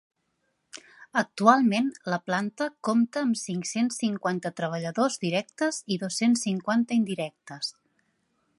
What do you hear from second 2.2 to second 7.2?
planta compta amb cinc-cents cinquanta treballadors directes i dos-cents cinquanta